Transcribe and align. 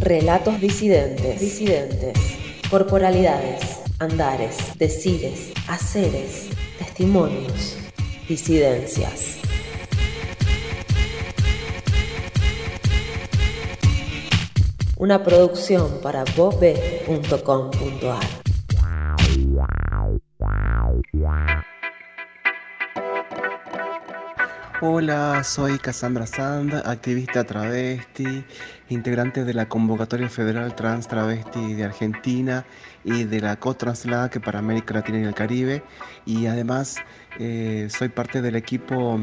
Relatos 0.00 0.60
disidentes, 0.60 1.40
disidentes, 1.40 2.16
corporalidades, 2.70 3.80
andares, 3.98 4.56
decires, 4.78 5.52
haceres, 5.68 6.48
testimonios, 6.78 7.76
disidencias. 8.26 9.36
Una 14.96 15.22
producción 15.22 16.00
para 16.02 16.24
bobe.com.ar. 16.34 18.40
Hola, 24.82 25.44
soy 25.44 25.78
Cassandra 25.78 26.26
Sand, 26.26 26.72
activista 26.72 27.44
travesti, 27.44 28.42
integrante 28.88 29.44
de 29.44 29.52
la 29.52 29.68
Convocatoria 29.68 30.30
Federal 30.30 30.74
Trans 30.74 31.06
Travesti 31.06 31.74
de 31.74 31.84
Argentina 31.84 32.64
y 33.04 33.24
de 33.24 33.42
la 33.42 33.56
COTRANSLA 33.56 34.30
que 34.30 34.40
para 34.40 34.60
América 34.60 34.94
Latina 34.94 35.18
y 35.18 35.24
el 35.24 35.34
Caribe. 35.34 35.82
Y 36.24 36.46
además 36.46 36.96
eh, 37.38 37.88
soy 37.90 38.08
parte 38.08 38.40
del 38.40 38.56
equipo 38.56 39.22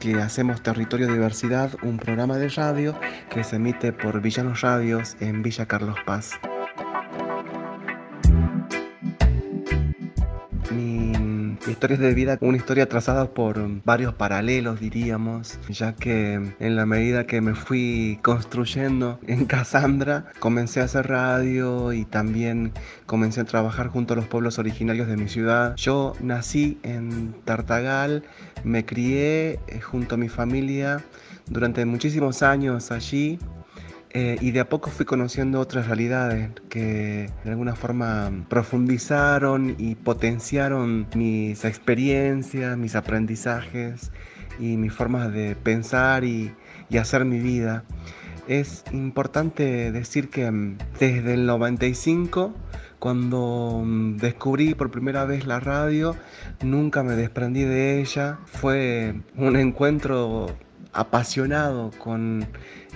que 0.00 0.16
hacemos 0.16 0.60
Territorio 0.60 1.06
Diversidad, 1.06 1.70
un 1.84 1.98
programa 1.98 2.36
de 2.36 2.48
radio 2.48 2.98
que 3.30 3.44
se 3.44 3.56
emite 3.56 3.92
por 3.92 4.20
Villanos 4.20 4.62
Radios 4.62 5.16
en 5.20 5.40
Villa 5.40 5.66
Carlos 5.66 5.98
Paz. 6.04 6.32
Historias 11.76 12.00
de 12.00 12.14
vida, 12.14 12.38
una 12.40 12.56
historia 12.56 12.88
trazada 12.88 13.26
por 13.34 13.60
varios 13.84 14.14
paralelos, 14.14 14.80
diríamos, 14.80 15.58
ya 15.68 15.94
que 15.94 16.32
en 16.58 16.74
la 16.74 16.86
medida 16.86 17.26
que 17.26 17.42
me 17.42 17.54
fui 17.54 18.18
construyendo 18.22 19.20
en 19.26 19.44
Casandra, 19.44 20.24
comencé 20.38 20.80
a 20.80 20.84
hacer 20.84 21.08
radio 21.08 21.92
y 21.92 22.06
también 22.06 22.72
comencé 23.04 23.42
a 23.42 23.44
trabajar 23.44 23.88
junto 23.88 24.14
a 24.14 24.16
los 24.16 24.26
pueblos 24.26 24.58
originarios 24.58 25.06
de 25.06 25.18
mi 25.18 25.28
ciudad. 25.28 25.76
Yo 25.76 26.14
nací 26.22 26.78
en 26.82 27.34
Tartagal, 27.44 28.22
me 28.64 28.86
crié 28.86 29.60
eh, 29.66 29.80
junto 29.82 30.14
a 30.14 30.18
mi 30.18 30.30
familia 30.30 31.04
durante 31.50 31.84
muchísimos 31.84 32.42
años 32.42 32.90
allí 32.90 33.38
eh, 34.10 34.36
y 34.40 34.50
de 34.50 34.60
a 34.60 34.68
poco 34.68 34.90
fui 34.90 35.04
conociendo 35.04 35.60
otras 35.60 35.86
realidades 35.86 36.50
que 36.68 37.30
de 37.44 37.50
alguna 37.50 37.74
forma 37.74 38.30
profundizaron 38.48 39.74
y 39.78 39.94
potenciaron 39.94 41.06
mis 41.14 41.64
experiencias, 41.64 42.76
mis 42.76 42.94
aprendizajes 42.94 44.10
y 44.58 44.76
mis 44.76 44.92
formas 44.92 45.32
de 45.32 45.56
pensar 45.56 46.24
y, 46.24 46.52
y 46.88 46.98
hacer 46.98 47.24
mi 47.24 47.38
vida. 47.38 47.84
Es 48.48 48.84
importante 48.92 49.90
decir 49.90 50.30
que 50.30 50.50
mm, 50.50 50.78
desde 51.00 51.34
el 51.34 51.46
95 51.46 52.54
cuando 52.98 53.82
mm, 53.84 54.16
descubrí 54.16 54.74
por 54.74 54.90
primera 54.90 55.24
vez 55.24 55.46
la 55.46 55.60
radio, 55.60 56.16
nunca 56.62 57.02
me 57.02 57.14
desprendí 57.14 57.62
de 57.64 58.00
ella. 58.00 58.38
Fue 58.46 59.14
un 59.36 59.56
encuentro 59.56 60.46
apasionado 60.96 61.90
con 61.98 62.46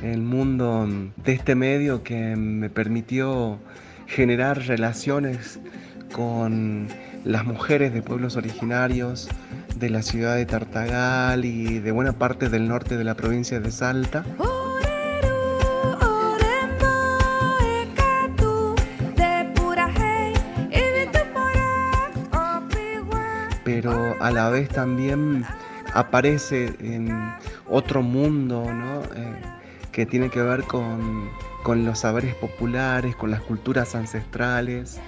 el 0.02 0.22
mundo 0.22 0.88
de 1.24 1.32
este 1.32 1.54
medio 1.54 2.02
que 2.02 2.34
me 2.36 2.70
permitió 2.70 3.58
generar 4.06 4.58
relaciones 4.66 5.60
con 6.12 6.88
las 7.24 7.44
mujeres 7.44 7.92
de 7.92 8.02
pueblos 8.02 8.36
originarios 8.36 9.28
de 9.76 9.90
la 9.90 10.02
ciudad 10.02 10.36
de 10.36 10.46
Tartagal 10.46 11.44
y 11.44 11.78
de 11.78 11.92
buena 11.92 12.12
parte 12.12 12.48
del 12.48 12.66
norte 12.68 12.96
de 12.96 13.04
la 13.04 13.14
provincia 13.14 13.60
de 13.60 13.70
Salta. 13.70 14.24
Pero 23.62 24.16
a 24.20 24.30
la 24.30 24.50
vez 24.50 24.68
también 24.68 25.44
aparece 25.94 26.74
en 26.80 27.10
otro 27.68 28.02
mundo, 28.02 28.72
¿no? 28.72 29.02
Eh, 29.14 29.42
que 29.92 30.06
tiene 30.06 30.30
que 30.30 30.40
ver 30.42 30.64
con, 30.64 31.30
los 31.66 31.98
saberes 31.98 32.34
populares, 32.34 33.16
con 33.16 33.30
las 33.30 33.40
culturas 33.42 33.94
ancestrales, 33.94 35.00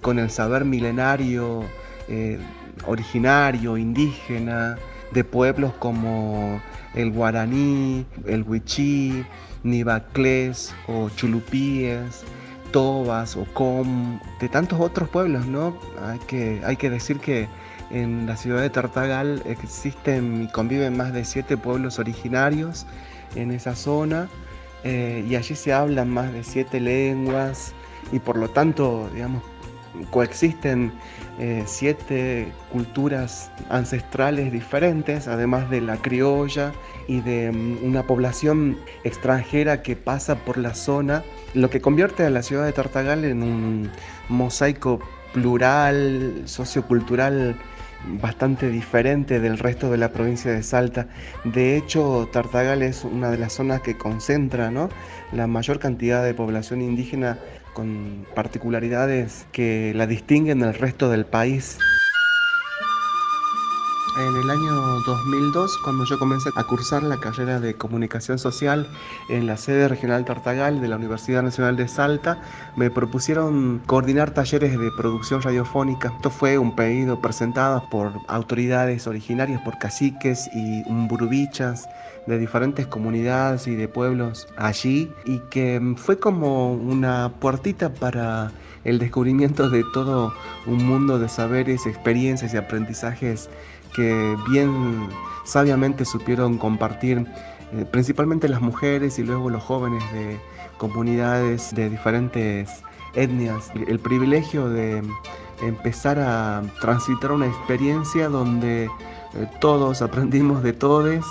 con 0.00 0.18
el 0.18 0.30
saber 0.30 0.64
milenario, 0.64 1.64
eh, 2.08 2.38
originario, 2.86 3.76
indígena, 3.76 4.76
de 5.12 5.24
pueblos 5.24 5.72
como 5.78 6.60
el 6.94 7.10
guaraní, 7.12 8.04
el 8.26 8.42
huichí, 8.42 9.24
nibaclés 9.62 10.74
o 10.86 11.08
chulupíes, 11.10 12.24
tobas 12.70 13.36
o 13.36 13.44
com, 13.54 14.20
de 14.40 14.48
tantos 14.48 14.80
otros 14.80 15.08
pueblos, 15.08 15.46
¿no? 15.46 15.78
Que, 16.26 16.60
hay 16.64 16.76
que 16.76 16.90
decir 16.90 17.18
que 17.18 17.48
en 17.90 18.26
la 18.26 18.36
ciudad 18.36 18.60
de 18.60 18.70
Tartagal 18.70 19.42
existen 19.46 20.44
y 20.44 20.48
conviven 20.48 20.96
más 20.96 21.12
de 21.12 21.24
siete 21.24 21.56
pueblos 21.56 21.98
originarios 21.98 22.86
en 23.34 23.50
esa 23.50 23.74
zona 23.74 24.28
eh, 24.84 25.24
y 25.28 25.34
allí 25.34 25.54
se 25.54 25.72
hablan 25.72 26.10
más 26.10 26.32
de 26.32 26.44
siete 26.44 26.80
lenguas 26.80 27.72
y 28.12 28.18
por 28.18 28.36
lo 28.36 28.48
tanto, 28.48 29.08
digamos, 29.12 29.42
coexisten 30.10 30.92
eh, 31.38 31.64
siete 31.66 32.52
culturas 32.72 33.50
ancestrales 33.68 34.52
diferentes, 34.52 35.28
además 35.28 35.70
de 35.70 35.80
la 35.80 35.96
criolla 35.96 36.72
y 37.06 37.20
de 37.20 37.50
mm, 37.52 37.84
una 37.84 38.04
población 38.04 38.76
extranjera 39.04 39.82
que 39.82 39.96
pasa 39.96 40.36
por 40.36 40.58
la 40.58 40.74
zona, 40.74 41.24
lo 41.54 41.70
que 41.70 41.80
convierte 41.80 42.24
a 42.24 42.30
la 42.30 42.42
ciudad 42.42 42.64
de 42.64 42.72
Tartagal 42.72 43.24
en 43.24 43.42
un 43.42 43.90
mosaico 44.28 45.00
plural, 45.32 46.42
sociocultural 46.46 47.56
bastante 48.04 48.70
diferente 48.70 49.40
del 49.40 49.58
resto 49.58 49.90
de 49.90 49.98
la 49.98 50.10
provincia 50.10 50.52
de 50.52 50.62
Salta. 50.62 51.08
De 51.44 51.76
hecho, 51.76 52.28
Tartagal 52.32 52.82
es 52.82 53.04
una 53.04 53.30
de 53.30 53.38
las 53.38 53.52
zonas 53.52 53.80
que 53.80 53.96
concentra 53.96 54.70
la 55.32 55.46
mayor 55.46 55.78
cantidad 55.78 56.24
de 56.24 56.34
población 56.34 56.80
indígena 56.80 57.38
con 57.74 58.26
particularidades 58.34 59.46
que 59.52 59.92
la 59.94 60.06
distinguen 60.06 60.60
del 60.60 60.74
resto 60.74 61.10
del 61.10 61.26
país 61.26 61.78
en 64.16 64.36
el 64.36 64.50
año 64.50 65.00
2002, 65.00 65.78
cuando 65.78 66.04
yo 66.04 66.18
comencé 66.18 66.50
a 66.54 66.64
cursar 66.64 67.02
la 67.02 67.18
carrera 67.18 67.60
de 67.60 67.74
comunicación 67.74 68.38
social 68.38 68.88
en 69.28 69.46
la 69.46 69.56
sede 69.56 69.88
regional 69.88 70.24
Tartagal 70.24 70.80
de 70.80 70.88
la 70.88 70.96
Universidad 70.96 71.42
Nacional 71.42 71.76
de 71.76 71.88
Salta, 71.88 72.40
me 72.76 72.90
propusieron 72.90 73.80
coordinar 73.86 74.32
talleres 74.32 74.78
de 74.78 74.90
producción 74.92 75.42
radiofónica. 75.42 76.12
Esto 76.16 76.30
fue 76.30 76.58
un 76.58 76.74
pedido 76.74 77.20
presentado 77.20 77.84
por 77.90 78.12
autoridades 78.28 79.06
originarias, 79.06 79.60
por 79.62 79.78
caciques 79.78 80.48
y 80.54 80.82
umburubichas 80.88 81.88
de 82.26 82.38
diferentes 82.38 82.86
comunidades 82.86 83.66
y 83.66 83.74
de 83.74 83.88
pueblos 83.88 84.48
allí 84.56 85.12
y 85.24 85.38
que 85.50 85.94
fue 85.96 86.18
como 86.18 86.72
una 86.74 87.32
puertita 87.40 87.92
para 87.92 88.52
el 88.84 88.98
descubrimiento 88.98 89.68
de 89.68 89.84
todo 89.92 90.32
un 90.66 90.86
mundo 90.86 91.18
de 91.18 91.28
saberes, 91.28 91.86
experiencias 91.86 92.54
y 92.54 92.56
aprendizajes 92.56 93.48
que 93.94 94.36
bien 94.48 95.08
sabiamente 95.44 96.04
supieron 96.04 96.58
compartir 96.58 97.26
eh, 97.72 97.84
principalmente 97.90 98.48
las 98.48 98.60
mujeres 98.60 99.18
y 99.18 99.24
luego 99.24 99.50
los 99.50 99.62
jóvenes 99.62 100.02
de 100.12 100.38
comunidades 100.78 101.74
de 101.74 101.90
diferentes 101.90 102.70
etnias. 103.14 103.70
El 103.74 103.98
privilegio 103.98 104.68
de 104.68 105.02
empezar 105.62 106.18
a 106.18 106.62
transitar 106.80 107.32
una 107.32 107.46
experiencia 107.46 108.28
donde 108.28 108.84
eh, 108.84 108.88
todos 109.60 110.02
aprendimos 110.02 110.62
de 110.62 110.72
todos 110.72 111.24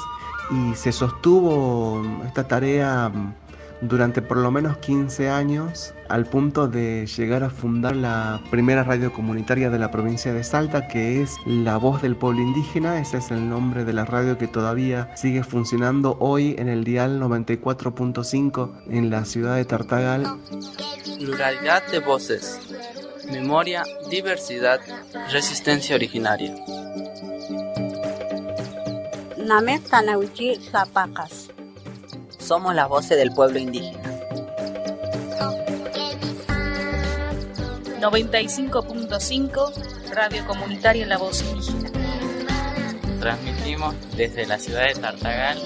y 0.52 0.76
se 0.76 0.92
sostuvo 0.92 2.04
esta 2.26 2.48
tarea 2.48 3.12
durante 3.82 4.22
por 4.22 4.38
lo 4.38 4.52
menos 4.52 4.78
15 4.78 5.30
años 5.30 5.94
al 6.10 6.26
punto 6.26 6.68
de 6.68 7.06
llegar 7.06 7.44
a 7.44 7.50
fundar 7.50 7.96
la 7.96 8.42
primera 8.50 8.84
radio 8.84 9.12
comunitaria 9.14 9.70
de 9.70 9.80
la 9.80 9.92
provincia 9.92 10.34
de 10.34 10.44
Salta 10.44 10.88
que 10.88 11.22
es 11.22 11.36
La 11.46 11.78
Voz 11.78 12.02
del 12.02 12.16
Pueblo 12.16 12.42
Indígena, 12.42 13.00
ese 13.00 13.18
es 13.18 13.32
el 13.32 13.50
nombre 13.50 13.86
de 13.86 13.94
la 13.94 14.06
radio 14.06 14.38
que 14.38 14.48
todavía 14.48 15.16
sigue 15.16 15.44
funcionando 15.44 16.18
hoy 16.20 16.56
en 16.58 16.70
el 16.70 16.84
dial 16.84 17.20
94.5 17.22 18.72
en 18.90 19.10
la 19.10 19.26
ciudad 19.26 19.56
de 19.56 19.66
Tartagal. 19.66 20.40
Pluralidad 21.18 21.84
de 21.92 22.00
voces, 22.00 22.60
memoria, 23.32 23.84
diversidad, 24.10 24.80
resistencia 25.32 25.96
originaria. 25.96 26.56
Namek 29.38 29.82
Zapacas 30.72 31.50
somos 32.48 32.74
las 32.74 32.88
voces 32.88 33.18
del 33.18 33.32
pueblo 33.32 33.60
indígena. 33.60 34.00
95.5 38.00 40.14
Radio 40.14 40.48
Comunitaria 40.48 41.06
La 41.06 41.18
Voz 41.18 41.42
Indígena. 41.42 41.92
Transmitimos 43.20 43.96
desde 44.16 44.46
la 44.46 44.58
ciudad 44.60 44.88
de 44.88 44.94
Tartagal 44.94 45.60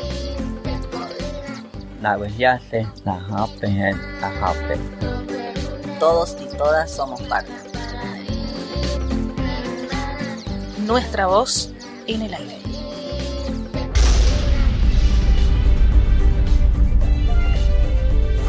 la 2.01 2.17
bellase, 2.17 2.87
la 3.05 3.19
jape, 3.19 3.93
la 4.19 4.31
jape. 4.31 4.79
Todos 5.99 6.35
y 6.41 6.57
todas 6.57 6.89
somos 6.89 7.21
parte. 7.23 7.51
Nuestra 10.79 11.27
voz 11.27 11.71
en 12.07 12.23
el 12.23 12.33
aire. 12.33 12.70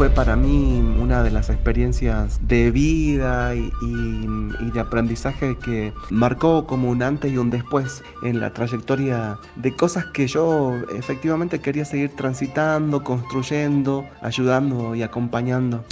Fue 0.02 0.10
para 0.10 0.34
mí 0.34 0.82
una 0.98 1.22
de 1.22 1.30
las 1.30 1.48
experiencias 1.48 2.40
de 2.48 2.72
vida 2.72 3.54
y, 3.54 4.70
de 4.72 4.80
aprendizaje 4.80 5.56
que 5.56 5.92
marcó 6.10 6.66
como 6.66 6.90
un 6.90 7.04
antes 7.04 7.30
y 7.30 7.36
un 7.36 7.50
después 7.50 8.02
en 8.24 8.40
la 8.40 8.52
trayectoria 8.52 9.38
de 9.54 9.76
cosas 9.76 10.06
que 10.06 10.26
yo 10.26 10.74
efectivamente 10.98 11.60
quería 11.60 11.84
seguir 11.84 12.16
transitando, 12.16 13.04
construyendo, 13.04 14.04
ayudando 14.22 14.96
y 14.96 15.04
acompañando. 15.04 15.84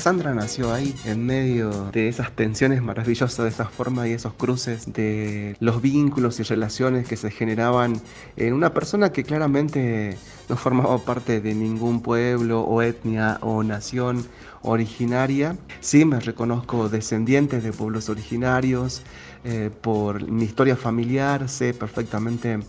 Cassandra 0.00 0.32
nació 0.32 0.72
ahí, 0.72 0.94
en 1.04 1.26
medio 1.26 1.90
de 1.92 2.08
esas 2.08 2.34
tensiones 2.34 2.80
maravillosas, 2.80 3.44
de 3.44 3.50
esas 3.50 3.68
formas 3.68 4.08
y 4.08 4.12
esos 4.12 4.32
cruces, 4.32 4.90
de 4.94 5.58
los 5.60 5.82
vínculos 5.82 6.40
y 6.40 6.42
relaciones 6.42 7.06
que 7.06 7.18
se 7.18 7.30
generaban 7.30 8.00
en 8.38 8.54
una 8.54 8.72
persona 8.72 9.12
que 9.12 9.24
claramente 9.24 10.16
no 10.48 10.56
formaba 10.56 10.96
parte 10.96 11.42
de 11.42 11.54
ningún 11.54 12.00
pueblo 12.00 12.62
o 12.62 12.80
etnia 12.80 13.36
o 13.42 13.62
nación 13.62 14.24
originaria. 14.62 15.58
Sí, 15.80 16.06
me 16.06 16.18
reconozco 16.18 16.88
descendiente 16.88 17.60
de 17.60 17.70
pueblos 17.70 18.08
originarios, 18.08 19.02
eh, 19.44 19.68
por 19.82 20.26
mi 20.26 20.44
historia 20.44 20.76
familiar 20.76 21.46
sé 21.46 21.74
perfectamente 21.74 22.60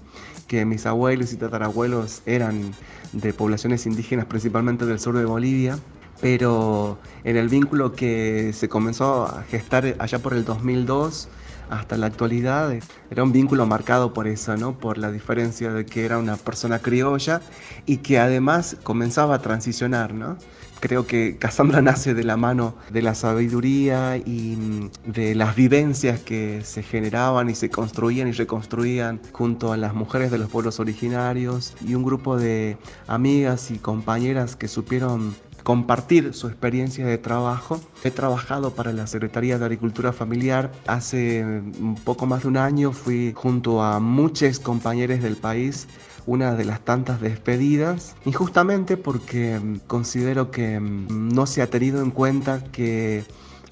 que 0.49 0.65
mis 0.65 0.85
abuelos 0.85 1.31
y 1.31 1.37
tatarabuelos 1.37 2.23
eran 2.25 2.73
de 3.13 3.31
poblaciones 3.31 3.85
indígenas 3.85 4.25
principalmente 4.25 4.85
del 4.85 4.99
sur 4.99 5.17
de 5.17 5.23
Bolivia 5.23 5.79
pero 6.21 6.99
en 7.23 7.35
el 7.35 7.49
vínculo 7.49 7.93
que 7.93 8.53
se 8.53 8.69
comenzó 8.69 9.25
a 9.25 9.43
gestar 9.49 9.95
allá 9.99 10.19
por 10.19 10.33
el 10.33 10.45
2002 10.45 11.27
hasta 11.69 11.97
la 11.97 12.07
actualidad, 12.07 12.73
era 13.09 13.23
un 13.23 13.31
vínculo 13.31 13.65
marcado 13.65 14.13
por 14.13 14.27
eso, 14.27 14.55
¿no? 14.57 14.77
Por 14.77 14.97
la 14.97 15.11
diferencia 15.11 15.71
de 15.71 15.85
que 15.85 16.05
era 16.05 16.17
una 16.17 16.35
persona 16.35 16.79
criolla 16.79 17.41
y 17.85 17.97
que 17.97 18.19
además 18.19 18.77
comenzaba 18.83 19.35
a 19.35 19.41
transicionar, 19.41 20.13
¿no? 20.13 20.37
Creo 20.81 21.05
que 21.07 21.37
Cassandra 21.37 21.81
nace 21.83 22.13
de 22.13 22.23
la 22.23 22.35
mano 22.37 22.75
de 22.89 23.01
la 23.01 23.15
sabiduría 23.15 24.17
y 24.17 24.89
de 25.05 25.33
las 25.33 25.55
vivencias 25.55 26.19
que 26.19 26.61
se 26.63 26.83
generaban 26.83 27.49
y 27.49 27.55
se 27.55 27.69
construían 27.69 28.27
y 28.27 28.31
reconstruían 28.33 29.21
junto 29.31 29.71
a 29.71 29.77
las 29.77 29.93
mujeres 29.93 30.29
de 30.29 30.39
los 30.39 30.49
pueblos 30.49 30.79
originarios 30.79 31.73
y 31.87 31.93
un 31.93 32.03
grupo 32.03 32.35
de 32.35 32.77
amigas 33.07 33.71
y 33.71 33.77
compañeras 33.77 34.57
que 34.57 34.67
supieron 34.67 35.35
compartir 35.63 36.33
su 36.33 36.47
experiencia 36.47 37.05
de 37.05 37.17
trabajo. 37.17 37.79
He 38.03 38.11
trabajado 38.11 38.71
para 38.71 38.93
la 38.93 39.07
Secretaría 39.07 39.57
de 39.57 39.65
Agricultura 39.65 40.13
Familiar. 40.13 40.71
Hace 40.87 41.43
un 41.43 41.95
poco 42.03 42.25
más 42.25 42.43
de 42.43 42.47
un 42.49 42.57
año 42.57 42.91
fui 42.91 43.33
junto 43.35 43.81
a 43.81 43.99
muchos 43.99 44.59
compañeros 44.59 45.21
del 45.21 45.37
país 45.37 45.87
una 46.25 46.53
de 46.53 46.65
las 46.65 46.81
tantas 46.81 47.19
despedidas, 47.19 48.15
injustamente 48.25 48.95
porque 48.95 49.59
considero 49.87 50.51
que 50.51 50.79
no 50.79 51.45
se 51.45 51.61
ha 51.61 51.69
tenido 51.69 52.01
en 52.01 52.11
cuenta 52.11 52.63
que 52.71 53.23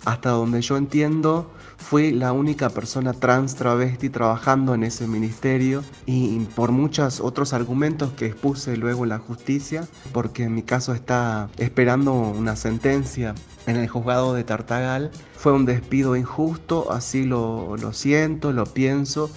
hasta 0.05 0.29
donde 0.31 0.61
yo 0.61 0.77
entiendo, 0.77 1.51
fui 1.79 2.11
la 2.11 2.33
única 2.33 2.69
persona 2.69 3.13
trans 3.13 3.55
travesti 3.55 4.09
trabajando 4.09 4.75
en 4.75 4.83
ese 4.83 5.07
ministerio 5.07 5.83
y 6.05 6.37
por 6.55 6.71
muchos 6.71 7.19
otros 7.19 7.53
argumentos 7.53 8.11
que 8.13 8.27
expuse 8.27 8.77
luego 8.77 9.03
en 9.03 9.09
la 9.09 9.17
justicia, 9.17 9.87
porque 10.11 10.43
en 10.43 10.53
mi 10.53 10.61
caso 10.61 10.93
está 10.93 11.49
esperando 11.57 12.13
una 12.13 12.55
sentencia 12.55 13.33
en 13.65 13.77
el 13.77 13.87
juzgado 13.87 14.33
de 14.33 14.43
Tartagal, 14.43 15.09
fue 15.35 15.53
un 15.53 15.65
despido 15.65 16.15
injusto, 16.15 16.91
así 16.91 17.23
lo, 17.23 17.75
lo 17.77 17.93
siento, 17.93 18.51
lo 18.51 18.65
pienso 18.65 19.31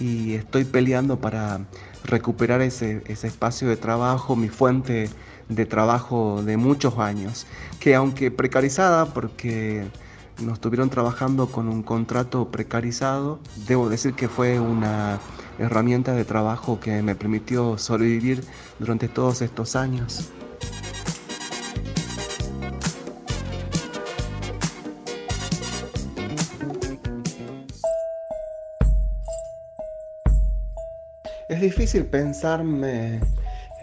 y 0.00 0.34
estoy 0.34 0.64
peleando 0.64 1.20
para 1.20 1.60
recuperar 2.04 2.62
ese, 2.62 3.02
ese 3.06 3.28
espacio 3.28 3.68
de 3.68 3.76
trabajo, 3.76 4.34
mi 4.34 4.48
fuente 4.48 5.08
de 5.48 5.66
trabajo 5.66 6.42
de 6.42 6.56
muchos 6.56 6.98
años, 6.98 7.46
que 7.78 7.94
aunque 7.94 8.30
precarizada, 8.30 9.06
porque 9.06 9.84
nos 10.40 10.54
estuvieron 10.54 10.90
trabajando 10.90 11.46
con 11.48 11.68
un 11.68 11.82
contrato 11.82 12.50
precarizado, 12.50 13.38
debo 13.66 13.88
decir 13.88 14.14
que 14.14 14.28
fue 14.28 14.58
una 14.58 15.20
herramienta 15.58 16.14
de 16.14 16.24
trabajo 16.24 16.80
que 16.80 17.02
me 17.02 17.14
permitió 17.14 17.78
sobrevivir 17.78 18.44
durante 18.78 19.08
todos 19.08 19.42
estos 19.42 19.76
años. 19.76 20.30
Es 31.48 31.60
difícil 31.60 32.06
pensarme 32.06 33.20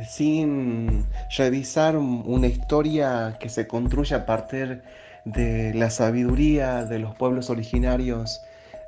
sin 0.07 1.05
revisar 1.37 1.97
una 1.97 2.47
historia 2.47 3.37
que 3.39 3.49
se 3.49 3.67
construye 3.67 4.15
a 4.15 4.25
partir 4.25 4.67
de 4.69 5.08
la 5.25 5.89
sabiduría 5.89 6.85
de 6.85 6.99
los 6.99 7.15
pueblos 7.15 7.49
originarios 7.49 8.43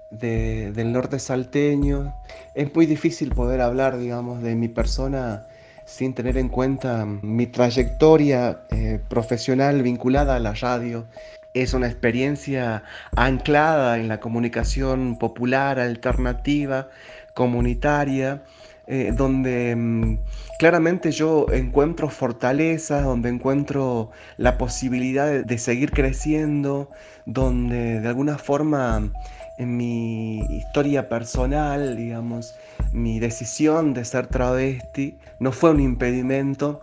del 0.09 0.91
norte 0.91 1.19
salteño. 1.19 2.13
Es 2.53 2.73
muy 2.75 2.85
difícil 2.85 3.29
poder 3.33 3.61
hablar, 3.61 3.97
digamos, 3.97 4.41
de 4.41 4.55
mi 4.55 4.67
persona 4.67 5.47
sin 5.85 6.13
tener 6.13 6.37
en 6.37 6.49
cuenta 6.49 7.05
mi 7.05 7.47
trayectoria 7.47 8.61
eh, 8.69 8.99
profesional 9.09 9.81
vinculada 9.81 10.35
a 10.35 10.39
la 10.39 10.53
radio. 10.53 11.05
Es 11.53 11.73
una 11.73 11.87
experiencia 11.87 12.83
anclada 13.15 13.97
en 13.97 14.07
la 14.07 14.21
comunicación 14.21 15.17
popular, 15.17 15.79
alternativa, 15.79 16.87
comunitaria, 17.33 18.41
eh, 18.93 19.13
donde 19.15 19.73
mm, 19.73 20.17
claramente 20.59 21.13
yo 21.13 21.45
encuentro 21.49 22.09
fortaleza, 22.09 23.03
donde 23.03 23.29
encuentro 23.29 24.11
la 24.35 24.57
posibilidad 24.57 25.45
de, 25.45 25.57
seguir 25.57 25.91
creciendo, 25.91 26.89
donde 27.25 28.01
de 28.01 28.07
alguna 28.09 28.37
forma 28.37 29.09
en 29.57 29.77
mi 29.77 30.39
historia 30.39 31.07
personal, 31.07 31.95
digamos, 31.95 32.53
mi 32.91 33.21
decisión 33.21 33.93
de 33.93 34.03
ser 34.03 34.27
travesti 34.27 35.15
no 35.39 35.53
fue 35.53 35.71
un 35.71 35.79
impedimento 35.79 36.81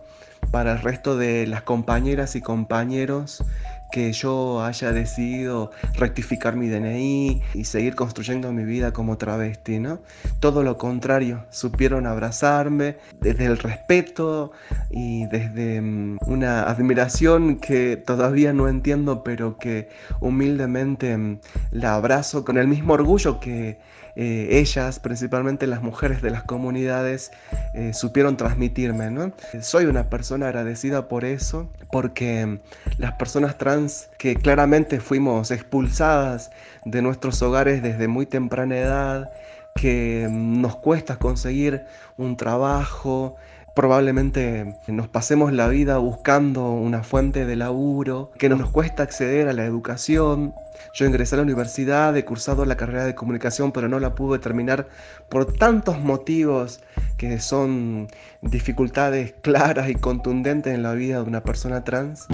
para 0.49 0.71
el 0.71 0.81
resto 0.81 1.15
de 1.15 1.45
las 1.45 1.61
compañeras 1.61 2.35
y 2.35 2.41
compañeros 2.41 3.43
que 3.91 4.11
yo 4.11 4.63
haya 4.63 4.91
decidido 4.91 5.71
rectificar 5.95 6.55
mi 6.55 6.67
DNI 6.67 7.41
y 7.53 7.65
seguir 7.65 7.95
construyendo 7.95 8.51
mi 8.51 8.63
vida 8.63 8.91
como 8.93 9.17
travesti, 9.17 9.79
¿no? 9.79 9.99
Todo 10.39 10.63
lo 10.63 10.77
contrario, 10.77 11.45
supieron 11.49 12.05
abrazarme 12.05 12.97
desde 13.19 13.45
el 13.45 13.57
respeto 13.57 14.51
y 14.89 15.25
desde 15.27 15.81
mm, 15.81 16.19
una 16.27 16.63
admiración 16.63 17.57
que 17.57 17.97
todavía 17.97 18.53
no 18.53 18.67
entiendo, 18.67 19.23
pero 19.23 19.57
que 19.57 19.89
humildemente 20.19 21.17
mm, 21.17 21.39
la 21.71 21.95
abrazo 21.95 22.45
con 22.45 22.57
el 22.57 22.67
mismo 22.67 22.93
orgullo 22.93 23.39
que 23.39 23.79
eh, 24.15 24.47
ellas, 24.51 24.99
principalmente 24.99 25.67
las 25.67 25.81
mujeres 25.81 26.21
de 26.21 26.31
las 26.31 26.43
comunidades, 26.43 27.31
eh, 27.73 27.93
supieron 27.93 28.37
transmitirme. 28.37 29.11
¿no? 29.11 29.31
Soy 29.61 29.85
una 29.85 30.09
persona 30.09 30.47
agradecida 30.47 31.07
por 31.07 31.25
eso, 31.25 31.69
porque 31.91 32.59
las 32.97 33.13
personas 33.13 33.57
trans 33.57 34.09
que 34.17 34.35
claramente 34.35 34.99
fuimos 34.99 35.51
expulsadas 35.51 36.51
de 36.85 37.01
nuestros 37.01 37.41
hogares 37.41 37.81
desde 37.81 38.07
muy 38.07 38.25
temprana 38.25 38.77
edad, 38.77 39.31
que 39.75 40.27
nos 40.29 40.75
cuesta 40.75 41.17
conseguir 41.17 41.85
un 42.17 42.35
trabajo, 42.35 43.37
probablemente 43.79 44.75
nos 44.87 45.07
pasemos 45.07 45.53
la 45.53 45.69
vida 45.69 45.99
buscando 45.99 46.69
una 46.69 47.01
fuente 47.01 47.45
de 47.45 47.55
laburo, 47.55 48.29
que 48.37 48.49
nos 48.49 48.69
cuesta 48.69 49.03
acceder 49.03 49.47
a 49.47 49.53
la 49.53 49.63
educación. 49.63 50.53
Yo 50.93 51.05
ingresé 51.05 51.35
a 51.35 51.37
la 51.37 51.43
universidad, 51.43 52.17
he 52.17 52.25
cursado 52.25 52.65
la 52.65 52.75
carrera 52.75 53.05
de 53.05 53.15
comunicación, 53.15 53.71
pero 53.71 53.87
no 53.87 54.01
la 54.01 54.15
pude 54.15 54.37
terminar 54.37 54.89
por 55.29 55.53
tantos 55.53 55.97
motivos 55.97 56.81
que 57.15 57.39
son 57.39 58.09
dificultades 58.41 59.33
claras 59.41 59.89
y 59.89 59.95
contundentes 59.95 60.75
en 60.75 60.83
la 60.83 60.93
vida 60.93 61.21
de 61.21 61.29
una 61.29 61.41
persona 61.41 61.85
trans. 61.85 62.27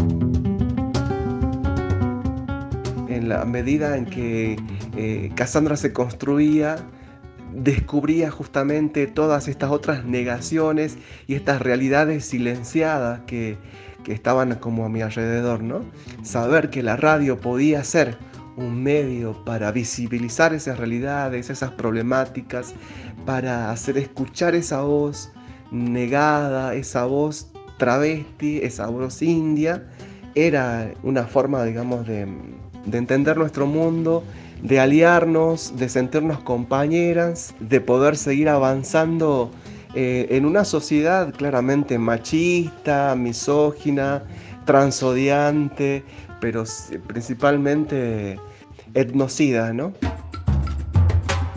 En 3.07 3.29
la 3.29 3.45
medida 3.45 3.97
en 3.97 4.05
que 4.05 4.55
eh, 4.97 5.29
Cassandra 5.35 5.77
se 5.77 5.93
construía, 5.93 6.77
descubría 7.55 8.31
justamente 8.31 9.07
todas 9.07 9.47
estas 9.47 9.71
otras 9.71 10.05
negaciones 10.05 10.97
y 11.27 11.35
estas 11.35 11.61
realidades 11.61 12.25
silenciadas 12.25 13.21
que, 13.27 13.57
estaban 14.07 14.53
como 14.59 14.85
a 14.85 14.89
mi 14.89 15.01
alrededor, 15.01 15.63
¿no? 15.63 15.81
Saber 16.21 16.69
que 16.69 16.83
la 16.83 16.95
radio 16.95 17.39
podía 17.41 17.83
ser 17.83 18.19
un 18.55 18.83
medio 18.83 19.43
para 19.45 19.71
visibilizar 19.71 20.53
esas 20.53 20.77
realidades, 20.77 21.49
esas 21.49 21.71
problemáticas, 21.71 22.75
para 23.25 23.71
hacer 23.71 23.97
escuchar 23.97 24.53
esa 24.53 24.81
voz 24.81 25.31
negada, 25.71 26.75
esa 26.75 27.05
voz 27.05 27.51
travesti, 27.77 28.59
esa 28.59 28.85
voz 28.87 29.23
india, 29.23 29.87
era 30.35 30.93
una 31.01 31.23
forma, 31.23 31.63
digamos, 31.63 32.05
de, 32.05 32.27
entender 32.91 33.37
nuestro 33.37 33.65
mundo, 33.65 34.23
de 34.61 34.79
aliarnos, 34.79 35.77
de 35.77 35.89
sentirnos 35.89 36.39
compañeras, 36.39 37.53
de 37.59 37.81
poder 37.81 38.17
seguir 38.17 38.49
avanzando 38.49 39.51
eh, 39.93 40.27
en 40.31 40.45
una 40.45 40.65
sociedad 40.65 41.33
claramente 41.33 41.97
machista, 41.97 43.15
misógina, 43.15 44.23
transodiante, 44.65 46.03
pero 46.41 46.63
principalmente 47.07 48.39
etnocida, 48.93 49.73
¿no? 49.73 49.93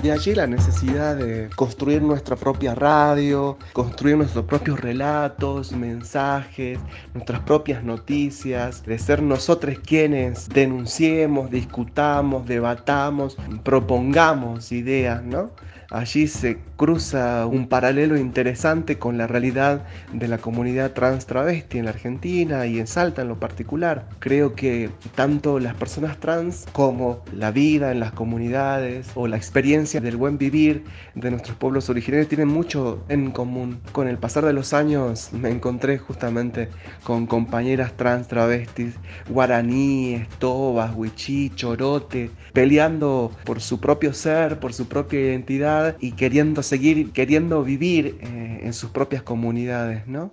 De 0.02 0.12
allí 0.12 0.32
la 0.32 0.46
necesidad 0.46 1.16
de 1.16 1.50
construir 1.56 2.02
nuestra 2.02 2.36
propia 2.36 2.72
radio, 2.72 3.58
construir 3.72 4.16
nuestros 4.16 4.44
propios 4.44 4.78
relatos, 4.78 5.72
mensajes, 5.72 6.78
nuestras 7.14 7.40
propias 7.40 7.82
noticias, 7.82 8.84
de 8.84 8.96
ser 8.96 9.20
nosotros 9.20 9.76
quienes 9.84 10.48
denunciemos, 10.50 11.50
discutamos, 11.50 12.46
debatamos, 12.46 13.36
propongamos 13.64 14.70
ideas, 14.70 15.24
¿no? 15.24 15.50
Allí 15.90 16.26
se 16.26 16.58
cruza 16.76 17.46
un 17.46 17.66
paralelo 17.66 18.18
interesante 18.18 18.98
con 18.98 19.16
la 19.16 19.26
realidad 19.26 19.86
de 20.12 20.28
la 20.28 20.36
comunidad 20.36 20.92
trans 20.92 21.24
travesti 21.24 21.78
en 21.78 21.86
la 21.86 21.92
Argentina 21.92 22.66
y 22.66 22.78
en 22.78 22.86
Salta 22.86 23.22
en 23.22 23.28
lo 23.28 23.40
particular. 23.40 24.06
Creo 24.18 24.54
que 24.54 24.90
tanto 25.14 25.58
las 25.58 25.74
personas 25.76 26.18
trans 26.18 26.66
como 26.72 27.24
la 27.32 27.52
vida 27.52 27.90
en 27.90 28.00
las 28.00 28.12
comunidades 28.12 29.08
o 29.14 29.28
la 29.28 29.38
experiencia 29.38 30.02
del 30.02 30.18
buen 30.18 30.36
vivir 30.36 30.84
de 31.14 31.30
nuestros 31.30 31.56
pueblos 31.56 31.88
originarios 31.88 32.28
tienen 32.28 32.48
mucho 32.48 33.02
en 33.08 33.30
común. 33.30 33.80
Con 33.92 34.08
el 34.08 34.18
pasar 34.18 34.44
de 34.44 34.52
los 34.52 34.74
años 34.74 35.32
me 35.32 35.48
encontré 35.48 35.96
justamente 35.96 36.68
con 37.02 37.26
compañeras 37.26 37.94
trans 37.96 38.28
travestis, 38.28 38.92
guaraníes, 39.30 40.28
tobas, 40.38 40.92
huichí, 40.94 41.50
chorote, 41.54 42.30
peleando 42.52 43.32
por 43.46 43.62
su 43.62 43.80
propio 43.80 44.12
ser, 44.12 44.60
por 44.60 44.74
su 44.74 44.86
propia 44.86 45.18
identidad 45.20 45.77
y 46.00 46.12
queriendo 46.12 46.62
seguir, 46.62 47.12
queriendo 47.12 47.62
vivir 47.62 48.18
eh, 48.20 48.60
en 48.62 48.72
sus 48.72 48.90
propias 48.90 49.22
comunidades, 49.22 50.06
¿no? 50.06 50.32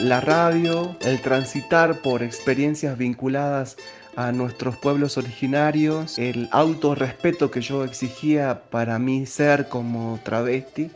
La 0.00 0.20
radio, 0.20 0.96
el 1.02 1.20
transitar 1.20 2.02
por 2.02 2.22
experiencias 2.22 2.98
vinculadas 2.98 3.76
a 4.16 4.32
nuestros 4.32 4.76
pueblos 4.76 5.16
originarios, 5.16 6.18
el 6.18 6.48
autorrespeto 6.52 7.50
que 7.50 7.60
yo 7.60 7.84
exigía 7.84 8.62
para 8.70 8.98
mí 8.98 9.26
ser 9.26 9.68
como 9.68 10.18
travesti, 10.22 10.90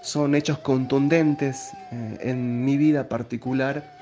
son 0.00 0.34
hechos 0.34 0.58
contundentes 0.58 1.72
eh, 1.90 2.18
en 2.20 2.64
mi 2.64 2.76
vida 2.76 3.08
particular 3.08 3.96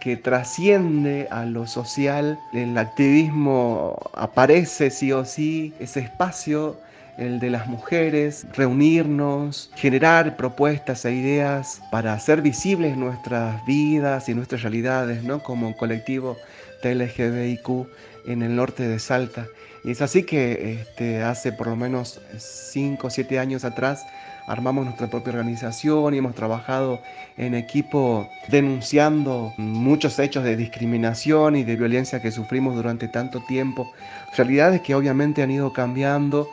que 0.00 0.16
trasciende 0.16 1.26
a 1.30 1.44
lo 1.44 1.66
social. 1.66 2.38
El 2.52 2.76
activismo 2.78 3.98
aparece 4.14 4.90
sí 4.90 5.12
o 5.12 5.24
sí, 5.24 5.74
ese 5.80 6.00
espacio 6.00 6.76
el 7.18 7.40
de 7.40 7.50
las 7.50 7.66
mujeres, 7.66 8.46
reunirnos, 8.54 9.70
generar 9.74 10.36
propuestas 10.36 11.04
e 11.04 11.12
ideas 11.12 11.82
para 11.90 12.12
hacer 12.12 12.42
visibles 12.42 12.96
nuestras 12.96 13.64
vidas 13.66 14.28
y 14.28 14.34
nuestras 14.34 14.62
realidades, 14.62 15.24
¿no? 15.24 15.42
Como 15.42 15.76
colectivo 15.76 16.36
LGBTIQ 16.82 17.88
en 18.26 18.42
el 18.42 18.54
norte 18.54 18.86
de 18.86 18.98
Salta. 19.00 19.46
Y 19.84 19.90
es 19.90 20.00
así 20.00 20.22
que 20.22 20.80
este, 20.80 21.22
hace 21.22 21.52
por 21.52 21.66
lo 21.66 21.76
menos 21.76 22.20
5 22.36 23.06
o 23.06 23.10
7 23.10 23.38
años 23.38 23.64
atrás 23.64 24.04
armamos 24.46 24.84
nuestra 24.84 25.08
propia 25.08 25.32
organización 25.32 26.14
y 26.14 26.18
hemos 26.18 26.34
trabajado 26.34 27.00
en 27.36 27.54
equipo 27.54 28.28
denunciando 28.48 29.52
muchos 29.58 30.18
hechos 30.18 30.42
de 30.42 30.56
discriminación 30.56 31.56
y 31.56 31.64
de 31.64 31.76
violencia 31.76 32.22
que 32.22 32.30
sufrimos 32.30 32.74
durante 32.74 33.08
tanto 33.08 33.40
tiempo. 33.46 33.92
Realidades 34.36 34.80
que 34.80 34.94
obviamente 34.94 35.42
han 35.42 35.50
ido 35.50 35.72
cambiando 35.72 36.48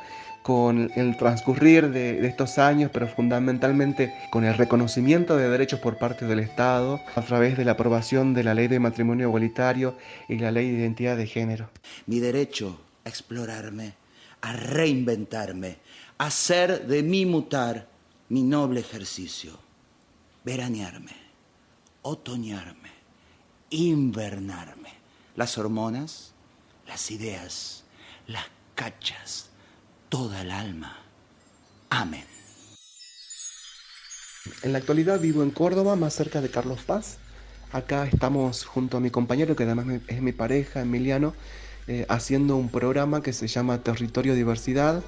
con 0.46 0.92
el 0.96 1.18
transcurrir 1.18 1.90
de, 1.90 2.28
estos 2.28 2.60
años, 2.60 2.92
pero 2.94 3.08
fundamentalmente 3.08 4.14
con 4.30 4.46
el 4.46 4.54
reconocimiento 4.54 5.36
de 5.36 5.50
derechos 5.50 5.80
por 5.80 5.98
parte 5.98 6.28
del 6.28 6.38
Estado 6.38 7.02
a 7.16 7.22
través 7.24 7.58
de 7.58 7.66
la 7.66 7.72
aprobación 7.72 8.36
de 8.36 8.44
la 8.44 8.54
ley 8.54 8.68
de 8.68 8.80
matrimonio 8.80 9.28
igualitario 9.28 9.98
y 10.30 10.38
la 10.38 10.52
ley 10.52 10.70
de 10.70 10.78
identidad 10.78 11.18
de 11.18 11.26
género. 11.26 11.72
Mi 12.06 12.20
derecho 12.20 12.80
a 13.04 13.10
explorarme, 13.10 13.96
a 14.42 14.54
reinventarme, 14.54 15.78
a 16.20 16.28
hacer 16.28 16.86
de 16.86 17.02
mí 17.02 17.26
mutar 17.26 17.88
mi 18.30 18.44
noble 18.44 18.82
ejercicio, 18.82 19.58
veranearme, 20.44 21.16
otoñarme, 22.04 22.92
invernarme, 23.72 24.94
las 25.36 25.58
hormonas, 25.58 26.34
las 26.86 27.10
ideas, 27.10 27.84
las 28.28 28.46
cachas, 28.76 29.50
toda 30.16 30.42
el 30.44 30.52
alma. 30.52 30.96
Amén. 31.90 32.24
En 34.62 34.72
la 34.72 34.78
actualidad 34.78 35.20
vivo 35.20 35.44
en 35.44 35.52
Córdoba, 35.52 35.98
más 35.98 36.14
cerca 36.14 36.40
de 36.40 36.50
Carlos 36.50 36.84
Paz. 36.84 37.18
Acá 37.74 38.06
estamos 38.06 38.64
junto 38.64 38.96
a 38.96 39.02
mi 39.02 39.10
compañero, 39.10 39.58
que 39.58 39.64
además 39.64 39.88
es 40.08 40.22
mi 40.22 40.32
pareja, 40.32 40.80
Emiliano, 40.80 41.34
eh, 41.88 42.06
haciendo 42.08 42.56
un 42.56 42.70
programa 42.70 43.22
que 43.22 43.34
se 43.34 43.48
llama 43.48 43.80
Territorio 43.80 44.36
Diversidad 44.36 45.04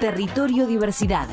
Territorio 0.01 0.67
Diversidad 0.67 1.29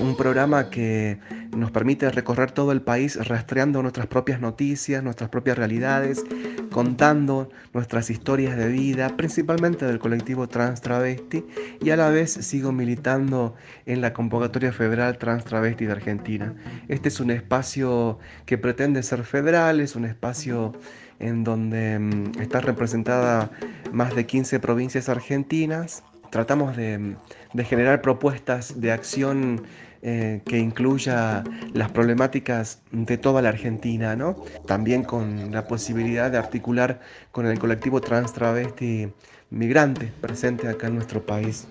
un 0.00 0.16
programa 0.16 0.70
que 0.70 1.18
nos 1.56 1.70
permite 1.70 2.10
recorrer 2.10 2.50
todo 2.50 2.72
el 2.72 2.82
país 2.82 3.16
rastreando 3.26 3.82
nuestras 3.82 4.06
propias 4.06 4.40
noticias, 4.40 5.02
nuestras 5.02 5.30
propias 5.30 5.56
realidades, 5.56 6.24
contando 6.70 7.48
nuestras 7.72 8.10
historias 8.10 8.56
de 8.56 8.68
vida, 8.68 9.16
principalmente 9.16 9.86
del 9.86 9.98
colectivo 9.98 10.48
Trans 10.48 10.80
Travesti, 10.80 11.44
y 11.80 11.90
a 11.90 11.96
la 11.96 12.10
vez 12.10 12.32
sigo 12.32 12.72
militando 12.72 13.54
en 13.86 14.00
la 14.00 14.12
convocatoria 14.12 14.72
federal 14.72 15.18
Trans 15.18 15.44
Travesti 15.44 15.86
de 15.86 15.92
Argentina. 15.92 16.54
Este 16.88 17.08
es 17.08 17.20
un 17.20 17.30
espacio 17.30 18.18
que 18.46 18.58
pretende 18.58 19.02
ser 19.02 19.22
federal, 19.24 19.80
es 19.80 19.96
un 19.96 20.04
espacio 20.04 20.72
en 21.20 21.44
donde 21.44 21.98
mm, 21.98 22.40
está 22.40 22.60
representada 22.60 23.50
más 23.92 24.14
de 24.14 24.26
15 24.26 24.60
provincias 24.60 25.08
argentinas. 25.08 26.02
Tratamos 26.34 26.76
de, 26.76 27.14
generar 27.62 28.02
propuestas 28.02 28.80
de 28.80 28.90
acción 28.90 29.62
eh, 30.02 30.42
que 30.48 30.58
incluya 30.58 31.44
las 31.74 31.92
problemáticas 31.92 32.82
de 32.90 33.18
toda 33.18 33.40
la 33.40 33.50
Argentina, 33.50 34.16
¿no? 34.16 34.34
También 34.66 35.04
con 35.04 35.52
la 35.52 35.68
posibilidad 35.68 36.32
de 36.32 36.38
articular 36.38 36.98
con 37.30 37.46
el 37.46 37.56
colectivo 37.60 38.00
trans 38.00 38.32
travesti 38.32 39.12
migrante 39.50 40.10
presente 40.20 40.66
acá 40.66 40.88
en 40.88 40.96
nuestro 40.96 41.24
país. 41.24 41.68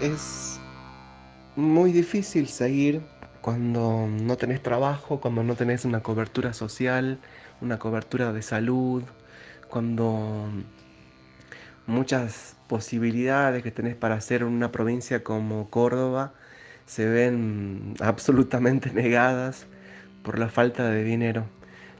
Es 0.00 0.58
muy 1.54 1.92
difícil 1.92 2.48
seguir 2.48 3.02
cuando 3.40 4.08
no 4.08 4.36
tenés 4.36 4.60
trabajo, 4.64 5.20
cuando 5.20 5.44
no 5.44 5.54
tenés 5.54 5.84
una 5.84 6.02
cobertura 6.02 6.52
social, 6.52 7.20
una 7.60 7.78
cobertura 7.78 8.32
de 8.32 8.42
salud, 8.42 9.04
cuando 9.72 10.50
muchas 11.86 12.56
posibilidades 12.68 13.62
que 13.62 13.70
tenés 13.70 13.96
para 13.96 14.16
hacer 14.16 14.44
una 14.44 14.70
provincia 14.70 15.24
como 15.24 15.70
Córdoba 15.70 16.34
se 16.84 17.08
ven 17.08 17.94
absolutamente 18.00 18.92
negadas 18.92 19.66
por 20.22 20.38
la 20.38 20.50
falta 20.50 20.90
de 20.90 21.04
dinero. 21.04 21.46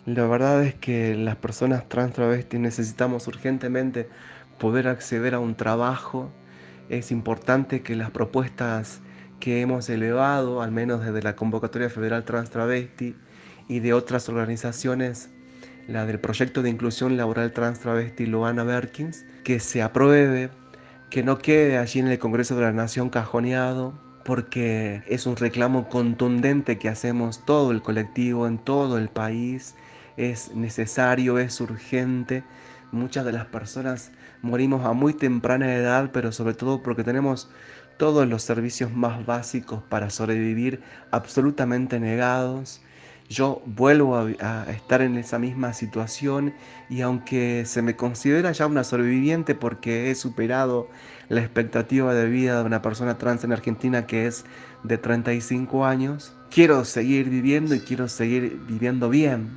La 0.05 0.27
verdad 0.27 0.63
es 0.63 0.75
que 0.75 1.15
las 1.15 1.37
personas 1.37 1.89
trans 1.89 2.13
travestis 2.13 2.61
necesitamos 2.61 3.27
urgentemente 3.27 4.07
poder 4.59 4.87
acceder 4.87 5.35
a 5.35 5.41
un 5.41 5.55
trabajo. 5.55 6.31
Es 6.91 7.11
importante 7.11 7.81
que 7.81 7.97
las 7.97 8.11
propuestas 8.11 9.01
que 9.41 9.63
hemos 9.63 9.89
elevado, 9.89 10.61
al 10.61 10.73
menos 10.73 11.03
desde 11.03 11.23
la 11.23 11.37
Convocatoria 11.37 11.89
Federal 11.89 12.27
Trans 12.27 12.51
Travesti 12.51 13.17
y 13.67 13.81
de 13.81 13.95
otras 13.95 14.29
organizaciones, 14.29 15.31
la 15.89 16.07
del 16.07 16.21
proyecto 16.21 16.63
de 16.63 16.71
inclusión 16.71 17.17
laboral 17.17 17.53
trans 17.53 17.81
travesti 17.81 18.27
Loana 18.27 18.65
Berkins, 18.65 19.25
que 19.45 19.61
se 19.61 19.83
apruebe, 19.83 20.51
que 21.11 21.23
no 21.23 21.39
quede 21.39 21.79
allí 21.79 22.01
en 22.01 22.09
el 22.09 22.19
Congreso 22.19 22.57
de 22.57 22.63
la 22.63 22.73
Nación 22.73 23.11
cajoneado, 23.11 23.95
porque 24.25 25.03
es 25.07 25.27
un 25.27 25.37
reclamo 25.37 25.89
contundente 25.89 26.79
que 26.79 26.89
hacemos 26.89 27.45
todo 27.45 27.73
el 27.73 27.83
colectivo 27.83 28.47
en 28.47 28.59
todo 28.59 28.99
el 28.99 29.09
país, 29.09 29.75
es 30.17 30.55
necesario, 30.55 31.39
es 31.39 31.61
urgente. 31.61 32.45
Muchas 32.93 33.25
de 33.25 33.33
las 33.33 33.47
personas 33.47 34.13
morimos 34.43 34.85
a 34.85 34.93
muy 34.93 35.15
temprana 35.15 35.75
edad, 35.75 36.11
pero 36.13 36.33
sobre 36.33 36.55
todo 36.55 36.83
porque 36.83 37.05
tenemos 37.05 37.51
todos 37.97 38.29
los 38.29 38.43
servicios 38.43 38.93
más 38.93 39.25
básicos 39.25 39.83
para 39.89 40.11
sobrevivir 40.11 40.83
absolutamente 41.11 42.01
negados. 42.01 42.83
Yo 43.33 43.63
vuelvo 43.65 44.15
a, 44.19 44.67
estar 44.71 45.01
en 45.01 45.17
esa 45.17 45.39
misma 45.39 45.73
situación 45.73 46.53
y 46.91 47.01
aunque 47.01 47.65
se 47.65 47.81
me 47.81 47.97
considera 47.97 48.53
ya 48.53 48.67
una 48.67 48.85
sobreviviente 48.85 49.55
porque 49.55 50.11
he 50.11 50.15
superado 50.15 50.91
la 51.31 51.41
expectativa 51.41 52.13
de 52.13 52.29
vida 52.29 52.59
de 52.59 52.67
una 52.67 52.83
persona 52.83 53.17
trans 53.17 53.43
en 53.45 53.53
Argentina 53.53 54.07
que 54.07 54.27
es 54.27 54.45
de 54.83 54.99
35 54.99 55.87
años, 55.87 56.35
quiero 56.51 56.85
seguir 56.85 57.31
viviendo 57.31 57.75
y 57.75 57.81
quiero 57.81 58.07
seguir 58.07 58.61
viviendo 58.69 59.09
bien. 59.09 59.49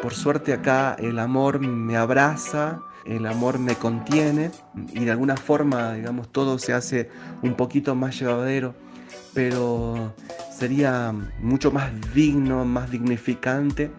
Por 0.00 0.14
suerte 0.14 0.54
acá 0.54 0.96
el 0.98 1.18
amor 1.18 1.60
me 1.60 1.98
abraza, 1.98 2.80
el 3.04 3.26
amor 3.26 3.58
me 3.58 3.74
contiene 3.74 4.52
y 4.94 5.04
de 5.04 5.10
alguna 5.10 5.36
forma, 5.36 5.92
digamos, 5.92 6.32
todo 6.32 6.58
se 6.58 6.72
hace 6.72 7.10
un 7.42 7.56
poquito 7.56 7.94
más 7.94 8.18
llevadero, 8.18 8.74
pero 9.34 10.14
sería 10.52 11.12
mucho 11.40 11.70
más 11.70 11.90
digno, 12.14 12.64
más 12.64 12.90
dignificante 12.90 13.90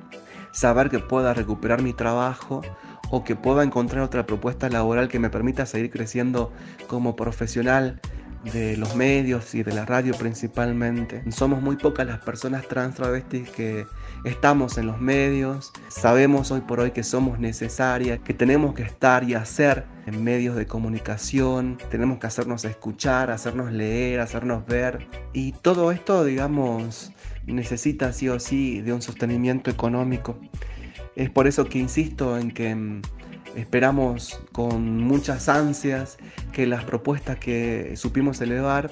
saber 0.52 0.90
que 0.90 1.00
pueda 1.00 1.34
recuperar 1.34 1.82
mi 1.82 1.94
trabajo 1.94 2.62
o 3.10 3.24
que 3.24 3.36
pueda 3.36 3.64
encontrar 3.64 4.04
otra 4.04 4.26
propuesta 4.26 4.70
laboral 4.70 5.08
que 5.08 5.20
me 5.20 5.30
permita 5.30 5.66
seguir 5.66 5.92
creciendo 5.92 6.52
como 6.88 7.16
profesional 7.16 8.00
de 8.44 8.76
los 8.76 8.96
medios 8.96 9.54
y 9.54 9.64
de 9.64 9.74
la 9.74 9.86
radio 9.86 10.14
principalmente. 10.16 11.24
Somos 11.32 11.62
muy 11.62 11.76
pocas 11.76 12.08
las 12.08 12.20
personas 12.20 12.68
trans 12.68 12.96
travestis 12.96 13.50
que 13.50 13.86
estamos 14.24 14.78
en 14.78 14.88
los 14.88 15.00
medios. 15.00 15.72
Sabemos 15.90 16.52
hoy 16.52 16.62
por 16.62 16.80
hoy 16.80 16.92
que 16.92 17.04
somos 17.04 17.40
necesarias, 17.40 18.20
que 18.20 18.34
tenemos 18.34 18.74
que 18.74 18.84
estar 18.84 19.24
y 19.24 19.36
hacer 19.36 19.86
en 20.08 20.24
medios 20.24 20.56
de 20.56 20.66
comunicación. 20.66 21.78
Tenemos 21.90 22.20
que 22.20 22.28
hacernos 22.28 22.66
escuchar, 22.66 23.30
hacernos 23.32 23.72
leer, 23.72 24.20
hacernos 24.20 24.66
ver. 24.66 25.08
Y 25.34 25.52
todo 25.54 25.92
esto, 25.92 26.24
digamos, 26.26 27.12
necesita 27.46 28.14
sí 28.14 28.30
o 28.30 28.40
sí 28.40 28.82
de 28.82 28.94
un 28.94 29.02
sostenimiento 29.02 29.70
económico. 29.70 30.40
Es 31.16 31.30
por 31.30 31.48
eso 31.48 31.66
que 31.66 31.78
insisto 31.78 32.38
en 32.38 32.52
que 32.52 32.74
mm, 32.74 33.02
Esperamos 33.56 34.40
con 34.52 34.98
muchas 34.98 35.50
ansias 35.50 36.18
que 36.54 36.66
las 36.66 36.84
propuestas 36.84 37.38
que 37.38 37.96
supimos 37.98 38.40
elevar 38.42 38.92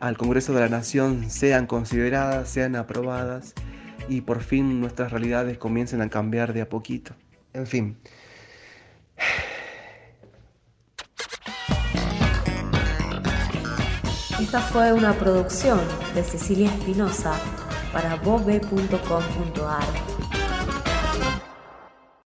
al 0.00 0.16
Congreso 0.18 0.52
de 0.52 0.60
la 0.60 0.68
Nación 0.68 1.30
sean 1.30 1.66
consideradas, 1.66 2.48
sean 2.48 2.76
aprobadas 2.76 3.54
y 4.08 4.20
por 4.20 4.42
fin 4.42 4.80
nuestras 4.80 5.12
realidades 5.12 5.56
comiencen 5.58 6.02
a 6.02 6.10
cambiar 6.10 6.52
de 6.52 6.62
a 6.62 6.68
poquito. 6.68 7.14
En 7.52 7.66
fin. 7.66 7.96
Esta 14.40 14.60
fue 14.60 14.92
una 14.92 15.14
producción 15.14 15.80
de 16.14 16.22
Cecilia 16.22 16.66
Espinosa 16.66 17.40
para 17.92 18.16
bobe.com.ar 18.16 19.84